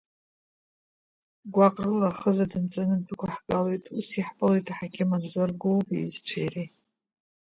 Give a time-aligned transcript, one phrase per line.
[1.53, 6.69] Гәаҟрыла ахыза данҵаны ддәықәаҳгалоит, ус иаҳԥылоит аҳақьым Анзор Гоов иҩызцәеи иареи.